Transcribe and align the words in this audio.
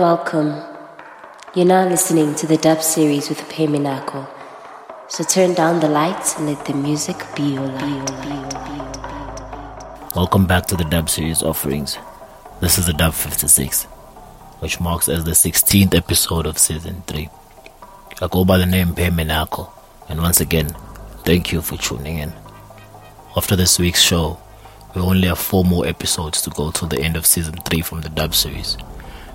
welcome. 0.00 0.54
You're 1.54 1.66
now 1.66 1.86
listening 1.86 2.34
to 2.36 2.46
the 2.46 2.56
dub 2.56 2.82
series 2.82 3.28
with 3.28 3.38
Peminako. 3.50 4.26
So 5.08 5.22
turn 5.22 5.52
down 5.52 5.80
the 5.80 5.90
lights 5.90 6.38
and 6.38 6.46
let 6.46 6.64
the 6.64 6.72
music 6.72 7.18
be 7.36 7.42
your 7.42 7.66
light. 7.66 8.10
Welcome 10.16 10.46
back 10.46 10.64
to 10.68 10.76
the 10.76 10.84
dub 10.84 11.10
series 11.10 11.42
offerings. 11.42 11.98
This 12.62 12.78
is 12.78 12.86
the 12.86 12.94
dub 12.94 13.12
56, 13.12 13.84
which 14.60 14.80
marks 14.80 15.06
as 15.10 15.24
the 15.24 15.32
16th 15.32 15.94
episode 15.94 16.46
of 16.46 16.56
season 16.56 17.02
3. 17.06 17.28
I 18.22 18.28
go 18.28 18.46
by 18.46 18.56
the 18.56 18.64
name 18.64 18.94
Peminako, 18.94 19.70
and 20.08 20.22
once 20.22 20.40
again, 20.40 20.74
thank 21.26 21.52
you 21.52 21.60
for 21.60 21.76
tuning 21.76 22.20
in. 22.20 22.32
After 23.36 23.54
this 23.54 23.78
week's 23.78 24.00
show, 24.00 24.38
we 24.94 25.02
only 25.02 25.28
have 25.28 25.38
four 25.38 25.62
more 25.62 25.86
episodes 25.86 26.40
to 26.40 26.50
go 26.50 26.70
till 26.70 26.88
the 26.88 27.02
end 27.02 27.16
of 27.16 27.26
season 27.26 27.56
3 27.56 27.82
from 27.82 28.00
the 28.00 28.08
dub 28.08 28.34
series 28.34 28.78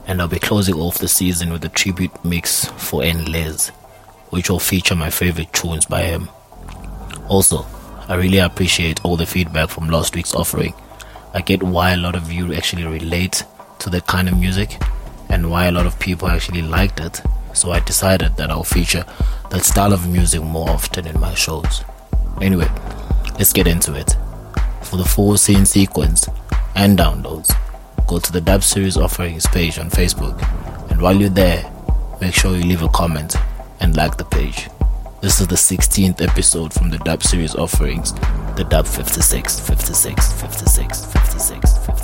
and 0.07 0.21
I'll 0.21 0.27
be 0.27 0.39
closing 0.39 0.75
off 0.75 0.99
the 0.99 1.07
season 1.07 1.51
with 1.51 1.65
a 1.65 1.69
tribute 1.69 2.23
mix 2.23 2.65
for 2.65 3.01
Enlez, 3.01 3.69
which 4.29 4.49
will 4.49 4.59
feature 4.59 4.95
my 4.95 5.09
favorite 5.09 5.51
tunes 5.53 5.85
by 5.85 6.03
him. 6.03 6.29
Also, 7.27 7.65
I 8.07 8.15
really 8.15 8.37
appreciate 8.37 9.03
all 9.03 9.17
the 9.17 9.25
feedback 9.25 9.69
from 9.69 9.89
last 9.89 10.15
week's 10.15 10.35
offering. 10.35 10.73
I 11.33 11.41
get 11.41 11.63
why 11.63 11.91
a 11.91 11.97
lot 11.97 12.15
of 12.15 12.31
you 12.31 12.53
actually 12.53 12.85
relate 12.85 13.43
to 13.79 13.89
that 13.89 14.07
kind 14.07 14.29
of 14.29 14.39
music 14.39 14.79
and 15.29 15.49
why 15.49 15.65
a 15.65 15.71
lot 15.71 15.85
of 15.85 15.99
people 15.99 16.27
actually 16.27 16.61
liked 16.61 16.99
it. 16.99 17.21
So 17.53 17.71
I 17.71 17.79
decided 17.79 18.37
that 18.37 18.51
I'll 18.51 18.63
feature 18.63 19.05
that 19.49 19.63
style 19.63 19.93
of 19.93 20.07
music 20.07 20.41
more 20.41 20.69
often 20.69 21.07
in 21.07 21.19
my 21.19 21.33
shows. 21.33 21.83
Anyway, 22.41 22.67
let's 23.37 23.53
get 23.53 23.67
into 23.67 23.95
it. 23.95 24.15
For 24.83 24.97
the 24.97 25.05
full 25.05 25.37
scene 25.37 25.65
sequence 25.65 26.27
and 26.75 26.97
downloads, 26.97 27.51
go 28.07 28.19
to 28.19 28.31
the 28.31 28.41
Dub 28.41 28.63
Series 28.63 28.97
Offerings 28.97 29.47
page 29.47 29.79
on 29.79 29.89
Facebook. 29.89 30.39
And 30.91 31.01
while 31.01 31.15
you're 31.15 31.29
there, 31.29 31.71
make 32.21 32.33
sure 32.33 32.55
you 32.55 32.63
leave 32.63 32.81
a 32.81 32.89
comment 32.89 33.35
and 33.79 33.95
like 33.95 34.17
the 34.17 34.25
page. 34.25 34.69
This 35.21 35.41
is 35.41 35.47
the 35.47 35.55
16th 35.55 36.21
episode 36.21 36.73
from 36.73 36.89
the 36.89 36.99
Dub 36.99 37.23
Series 37.23 37.55
Offerings, 37.55 38.13
the 38.55 38.65
Dub 38.69 38.85
56, 38.85 39.59
56, 39.59 40.33
56, 40.41 41.05
56, 41.13 41.71
56. 41.71 41.94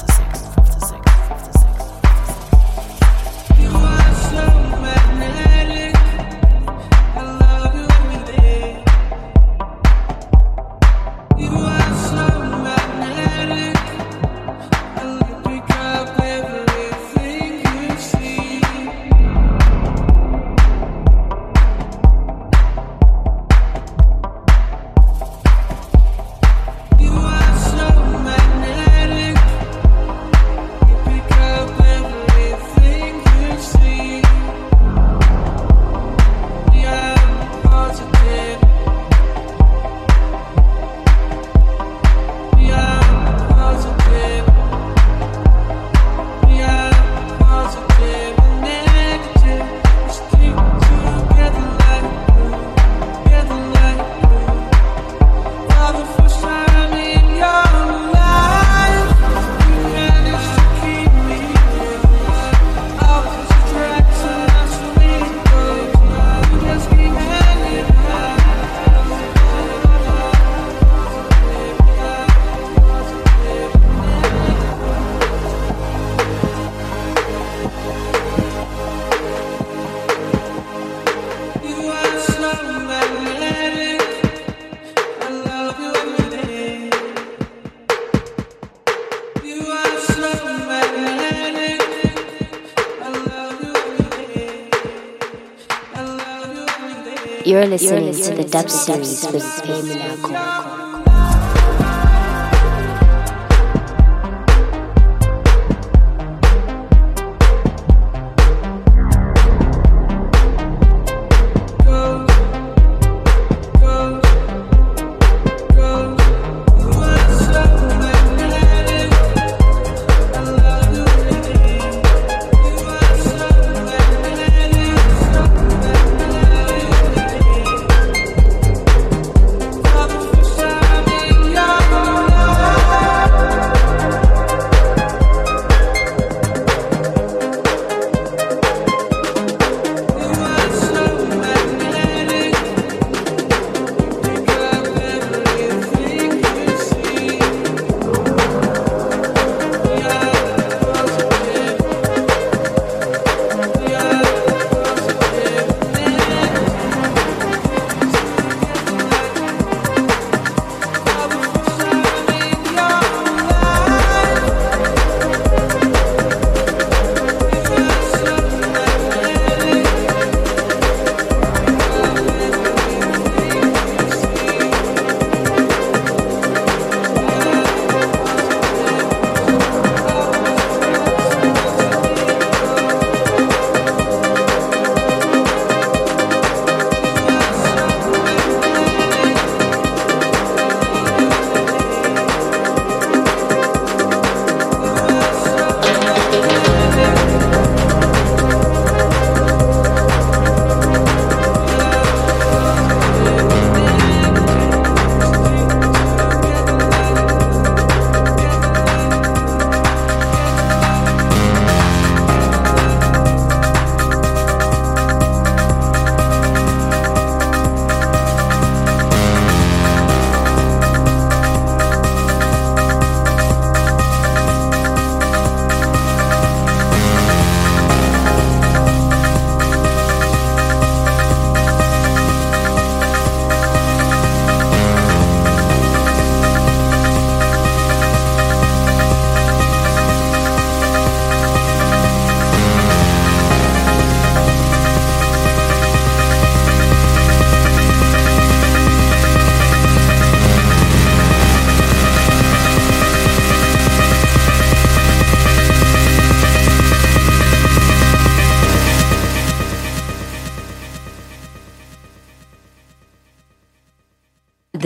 You're 97.62 97.70
listening, 97.70 98.06
You're 98.06 98.14
listening 98.14 98.38
to 98.38 98.44
the 98.44 98.50
Dub 98.50 98.70
Series. 98.72 99.24
With 99.32 99.64
Payment 99.64 100.71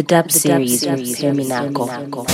dub 0.05 0.31
series, 0.31 0.81
series, 0.81 1.17
series, 1.17 1.57
series, 1.57 1.57
series, 1.57 2.07
go. 2.11 2.24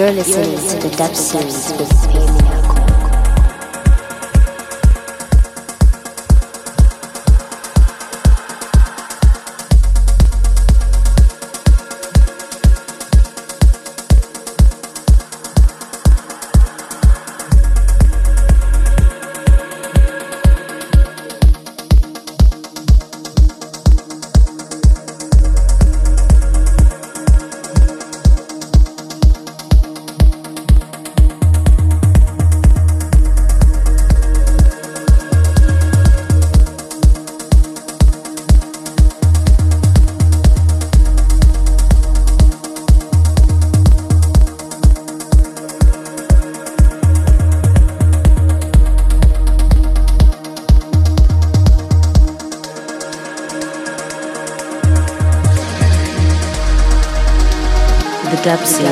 You're 0.00 0.12
listening 0.12 0.56
to 0.56 0.88
the 0.88 0.96
Depth 0.96 1.14
Series 1.14 1.72
with 1.78 2.09
Payment. 58.50 58.89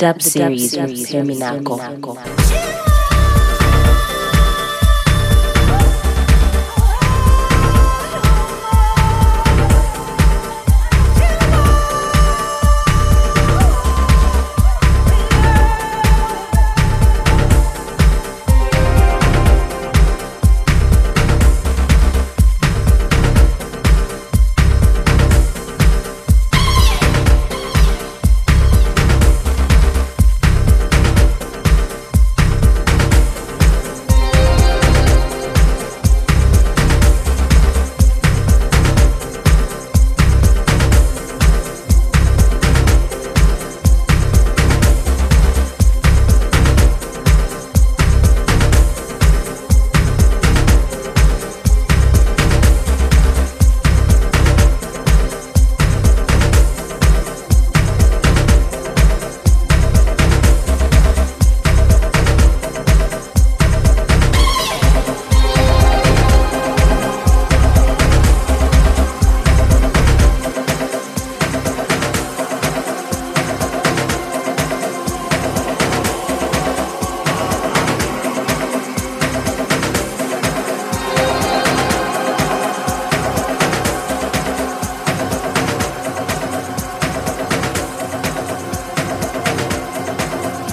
Dub 0.00 0.22
series 0.22 0.74
with 0.78 1.10
Peminako. 1.10 2.49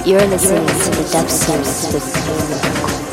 You're 0.08 0.26
listening 0.28 0.65
to 0.65 0.89
the 0.91 1.10
Dub 1.12 1.30
Series 1.30 1.93
with 1.93 3.07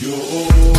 You're 0.00 0.16
oh. 0.16 0.69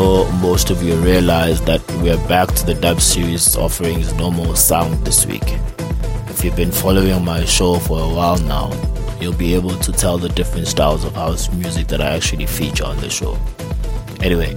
Sure 0.00 0.32
most 0.40 0.70
of 0.70 0.82
you 0.82 0.94
realize 0.96 1.60
that 1.66 1.86
we 2.00 2.08
are 2.08 2.26
back 2.26 2.48
to 2.54 2.64
the 2.64 2.72
dub 2.72 3.02
series 3.02 3.54
offering 3.54 4.00
normal 4.16 4.56
sound 4.56 5.04
this 5.04 5.26
week. 5.26 5.44
If 6.30 6.42
you've 6.42 6.56
been 6.56 6.72
following 6.72 7.22
my 7.22 7.44
show 7.44 7.78
for 7.78 8.00
a 8.00 8.08
while 8.08 8.38
now, 8.38 8.72
you'll 9.20 9.34
be 9.34 9.54
able 9.54 9.76
to 9.76 9.92
tell 9.92 10.16
the 10.16 10.30
different 10.30 10.68
styles 10.68 11.04
of 11.04 11.14
house 11.16 11.52
music 11.52 11.86
that 11.88 12.00
I 12.00 12.16
actually 12.16 12.46
feature 12.46 12.86
on 12.86 12.96
the 12.96 13.10
show. 13.10 13.38
Anyway, 14.22 14.54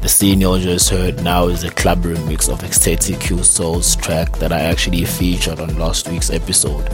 the 0.00 0.08
scene 0.08 0.40
you 0.40 0.58
just 0.58 0.90
heard 0.90 1.22
now 1.22 1.46
is 1.46 1.62
a 1.62 1.70
club 1.70 2.02
remix 2.02 2.52
of 2.52 2.58
XtetiQsoul's 2.58 3.94
track 3.94 4.32
that 4.38 4.50
I 4.50 4.62
actually 4.62 5.04
featured 5.04 5.60
on 5.60 5.78
last 5.78 6.08
week's 6.08 6.30
episode, 6.30 6.90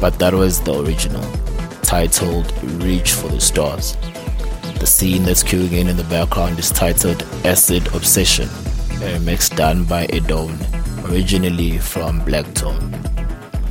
but 0.00 0.18
that 0.18 0.34
was 0.34 0.60
the 0.60 0.82
original, 0.82 1.24
titled 1.82 2.52
Reach 2.82 3.12
for 3.12 3.28
the 3.28 3.40
Stars. 3.40 3.96
The 4.80 4.86
scene 4.86 5.24
that's 5.24 5.42
queuing 5.42 5.72
in 5.72 5.88
in 5.88 5.96
the 5.98 6.04
background 6.04 6.58
is 6.58 6.70
titled 6.70 7.22
Acid 7.44 7.86
Obsession, 7.94 8.48
a 8.48 9.18
remix 9.18 9.54
done 9.54 9.84
by 9.84 10.06
EdOne, 10.06 10.56
originally 11.10 11.76
from 11.76 12.22
Blaktone. 12.22 12.90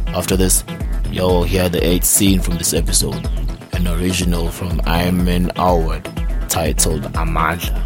After 0.10 0.38
this, 0.38 0.64
you'll 1.10 1.44
hear 1.44 1.68
the 1.68 1.84
eighth 1.84 2.06
scene 2.06 2.40
from 2.40 2.60
this 2.60 2.76
episode, 2.76 3.28
an 3.74 3.88
original 3.88 4.52
from 4.52 4.80
Ayman 4.82 5.52
Awad 5.56 6.06
titled 6.48 7.02
Amandla. 7.14 7.82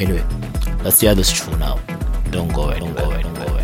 Anyway, 0.00 0.24
let's 0.84 1.00
hear 1.00 1.16
this 1.16 1.32
tune 1.32 1.58
now. 1.58 1.80
Don't 2.30 2.52
go 2.52 2.62
away, 2.62 2.78
don't 2.78 2.96
go 2.96 3.04
away, 3.04 3.22
don't 3.22 3.34
go 3.34 3.46
away. 3.46 3.63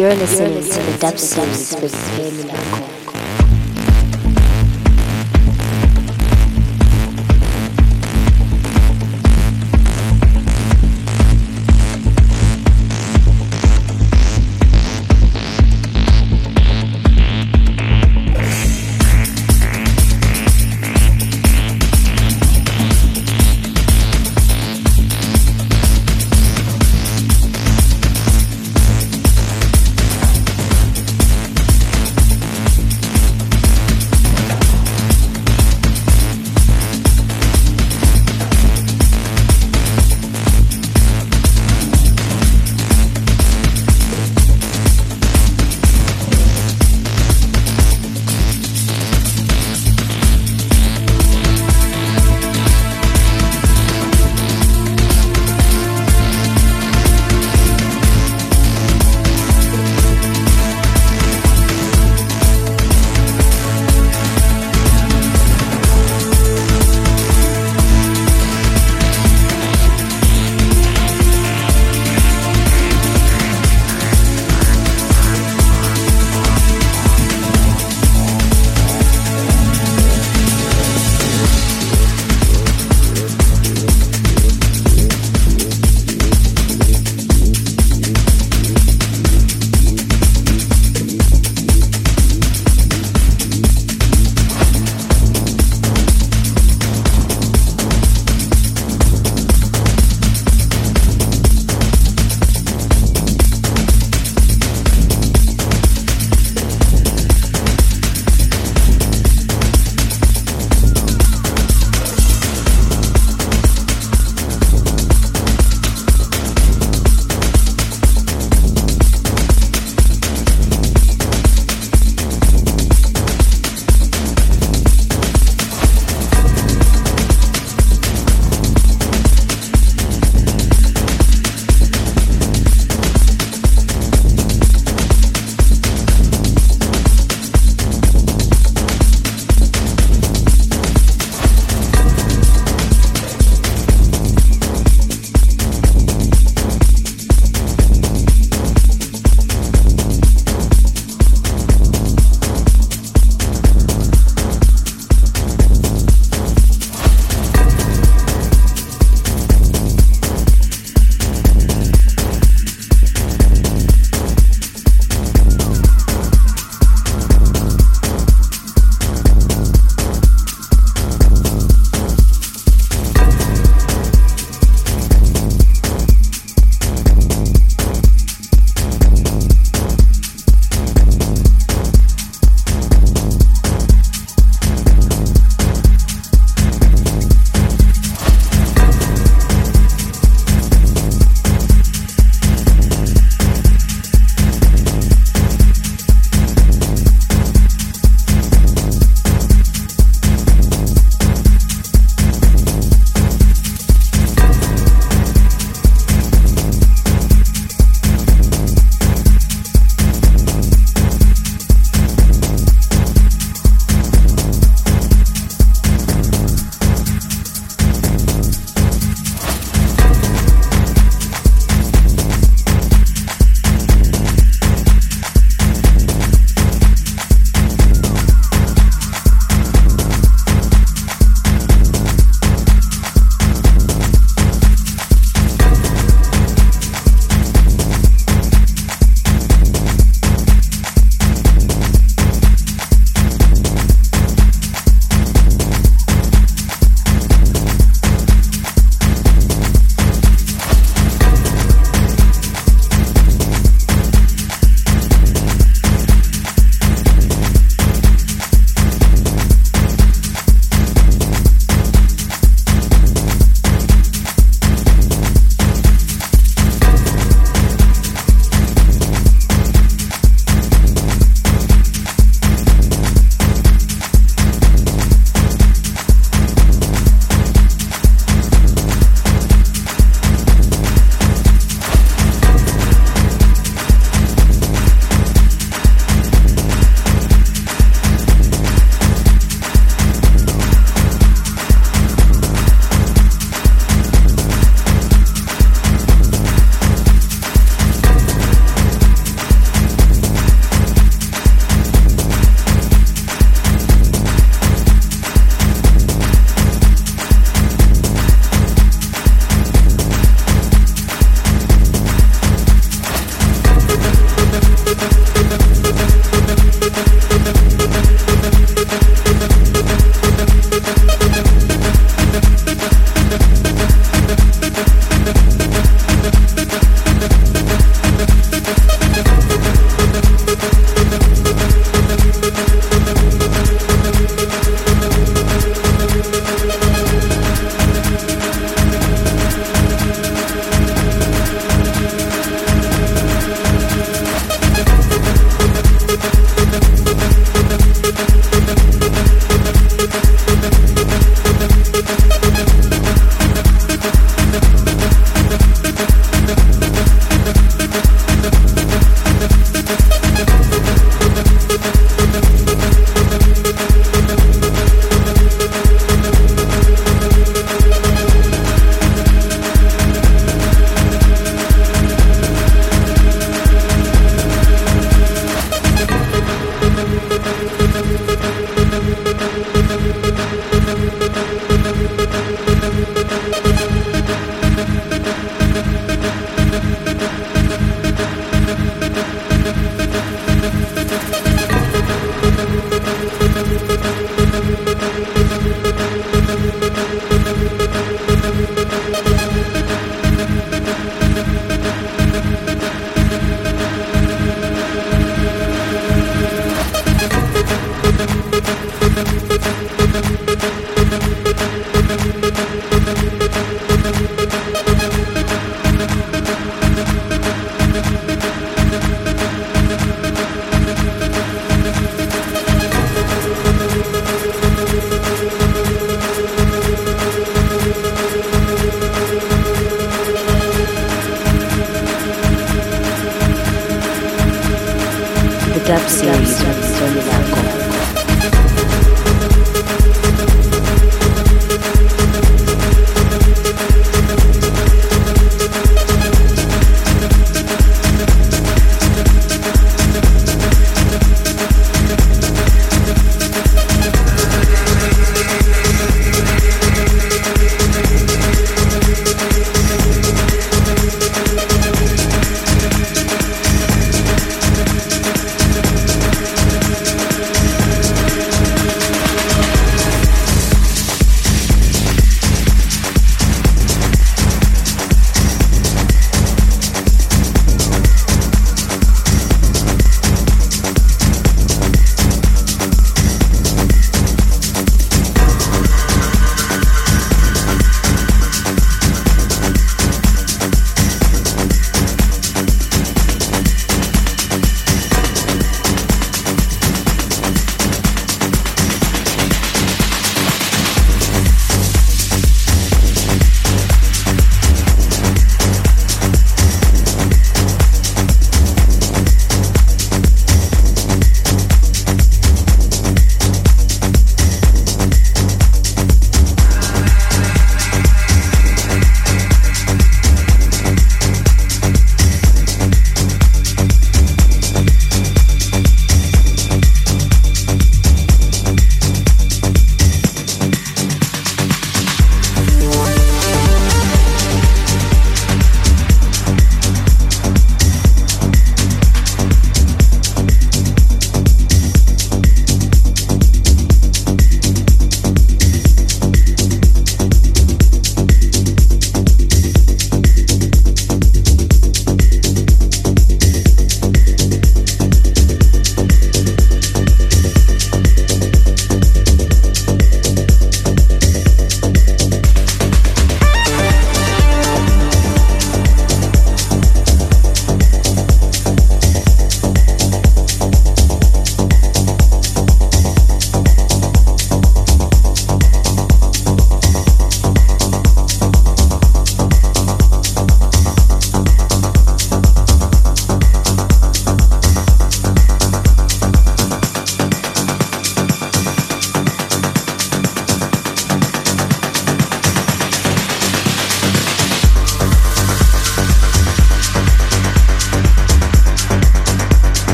You're 0.00 0.14
listening 0.14 0.62
to 0.62 0.92
the 0.92 0.98
Dub 0.98 1.18
Series 1.18 1.74
with 1.82 1.92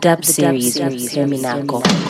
dub 0.00 0.24
series 0.24 0.80
with 0.80 1.12
Peminako. 1.12 2.09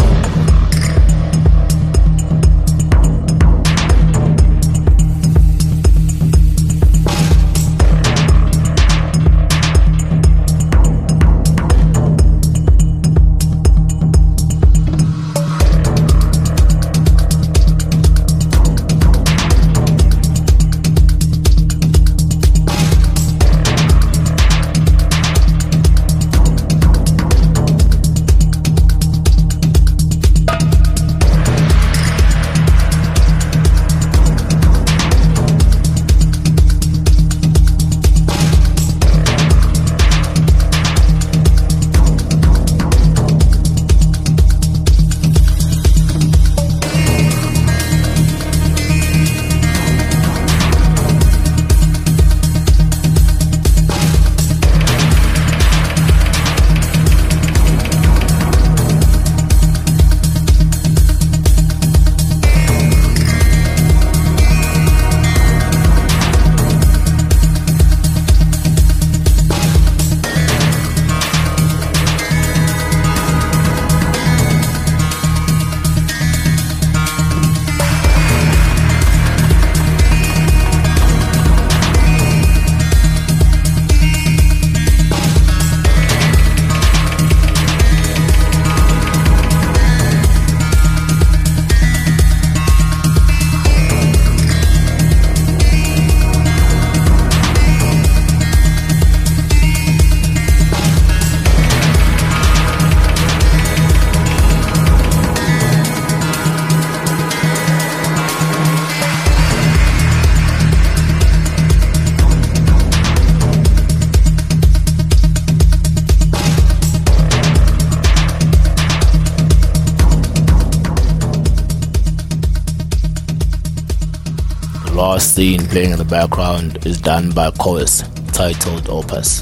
Scene 125.41 125.66
playing 125.68 125.93
in 125.93 125.97
the 125.97 126.05
background 126.05 126.84
is 126.84 127.01
done 127.01 127.30
by 127.30 127.51
Coeus, 127.53 128.03
titled 128.30 128.91
Opus. 128.91 129.41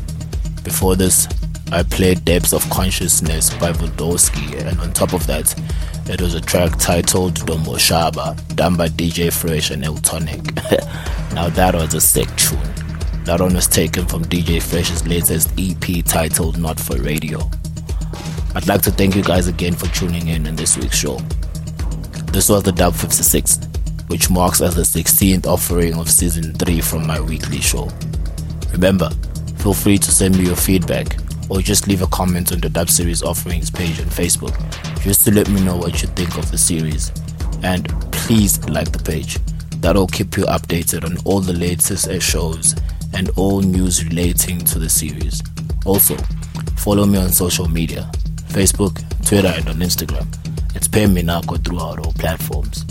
Before 0.63 0.95
this, 0.95 1.27
I 1.73 1.83
played 1.83 2.25
Depths 2.25 2.53
of 2.53 2.63
Consciousness 2.71 3.53
by 3.55 3.73
Tvardovsky, 3.73 4.65
and 4.65 4.79
on 4.79 4.93
top 4.93 5.13
of 5.13 5.27
that, 5.27 5.53
it 6.09 6.21
was 6.21 6.35
a 6.35 6.41
track 6.41 6.79
titled 6.79 7.35
Domboshaba, 7.35 8.55
done 8.55 8.77
by 8.77 8.87
DJ 8.87 9.33
Fresh 9.33 9.73
and 9.73 9.83
Eltonnick. 9.83 10.55
now 11.35 11.49
that 11.49 11.75
was 11.75 11.93
a 11.95 12.01
sick 12.01 12.29
tune. 12.37 12.61
That 13.25 13.41
one 13.41 13.55
was 13.55 13.67
taken 13.67 14.07
from 14.07 14.25
DJ 14.25 14.63
Fresh's 14.63 15.05
latest 15.05 15.51
EP 15.59 16.05
titled 16.05 16.59
Not 16.59 16.79
for 16.79 16.97
Radio. 16.99 17.41
I'd 18.55 18.69
like 18.69 18.83
to 18.83 18.93
thank 18.93 19.17
you 19.17 19.25
guys 19.25 19.49
again 19.49 19.75
for 19.75 19.89
tuning 19.89 20.29
in 20.29 20.47
in 20.47 20.55
this 20.55 20.77
week's 20.77 20.97
show. 20.97 21.17
This 22.31 22.49
was 22.49 22.63
the 22.63 22.71
Dub 22.71 22.95
56 22.95 23.68
which 24.09 24.31
marks 24.31 24.61
as 24.61 24.75
the 24.75 24.83
16th 24.83 25.47
offering 25.47 25.95
of 25.95 26.11
season 26.11 26.53
3 26.55 26.81
from 26.81 27.07
my 27.07 27.21
weekly 27.21 27.61
show. 27.61 27.89
Remember, 28.73 29.11
feel 29.59 29.75
free 29.75 29.99
to 29.99 30.11
send 30.11 30.37
me 30.37 30.45
your 30.45 30.57
feedback 30.57 31.17
or 31.49 31.61
just 31.61 31.87
leave 31.87 32.03
a 32.03 32.07
comment 32.09 32.53
on 32.53 32.61
the 32.61 32.69
Dub 32.69 32.91
Series 32.91 33.23
offerings 33.23 33.71
page 33.71 34.01
on 34.01 34.07
Facebook 34.07 34.55
just 35.03 35.25
to 35.25 35.33
let 35.33 35.49
me 35.49 35.61
know 35.61 35.77
what 35.77 36.03
you 36.03 36.09
think 36.09 36.37
of 36.37 36.51
the 36.51 36.59
series. 36.59 37.13
And 37.63 37.89
please 38.13 38.63
like 38.69 38.93
the 38.93 39.03
page. 39.03 39.39
That'll 39.81 40.07
keep 40.07 40.37
you 40.37 40.45
updated 40.45 41.05
on 41.05 41.17
all 41.25 41.41
the 41.41 41.53
latest 41.53 42.09
shows 42.23 42.75
and 43.15 43.31
all 43.37 43.61
news 43.61 44.05
relating 44.05 44.59
to 44.61 44.79
the 44.79 44.89
series. 44.89 45.43
Also, 45.87 46.17
follow 46.77 47.07
me 47.07 47.19
on 47.19 47.31
social 47.31 47.69
media 47.69 48.11
Facebook, 48.49 48.97
Twitter, 49.27 49.49
and 49.49 49.69
on 49.69 49.77
Instagram. 49.77 50.27
It's 50.75 50.89
Peminako 50.89 51.65
throughout 51.65 52.05
all 52.05 52.13
platforms. 52.13 52.85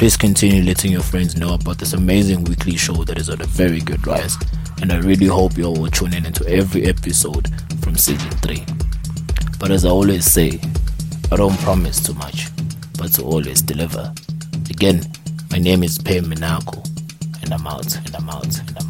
Please 0.00 0.16
continue 0.16 0.62
letting 0.62 0.90
your 0.92 1.02
friends 1.02 1.36
know 1.36 1.52
about 1.52 1.76
this 1.76 1.92
amazing 1.92 2.42
weekly 2.44 2.74
show 2.74 3.04
that 3.04 3.18
is 3.18 3.28
on 3.28 3.38
a 3.42 3.44
very 3.44 3.80
good 3.80 4.06
rise, 4.06 4.34
and 4.80 4.90
I 4.90 4.98
really 5.00 5.26
hope 5.26 5.58
you 5.58 5.66
all 5.66 5.76
will 5.76 5.90
tune 5.90 6.14
in 6.14 6.24
into 6.24 6.42
every 6.48 6.86
episode 6.86 7.46
from 7.82 7.96
season 7.96 8.30
3. 8.30 8.64
But 9.58 9.70
as 9.70 9.84
I 9.84 9.90
always 9.90 10.24
say, 10.24 10.58
I 11.30 11.36
don't 11.36 11.58
promise 11.58 12.02
too 12.02 12.14
much, 12.14 12.48
but 12.96 13.12
to 13.16 13.24
always 13.24 13.60
deliver. 13.60 14.10
Again, 14.70 15.02
my 15.50 15.58
name 15.58 15.82
is 15.82 15.98
Peminako, 15.98 16.82
and 17.42 17.52
I'm 17.52 17.66
out, 17.66 17.94
and 17.94 18.16
I'm 18.16 18.30
out, 18.30 18.58
and 18.58 18.78
I'm 18.80 18.89